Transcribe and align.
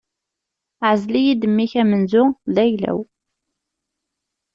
Ɛzel-iyi-d 0.91 1.43
mmi-k 1.51 1.73
amenzu, 1.81 2.23
d 2.53 2.55
ayla-w. 2.63 2.99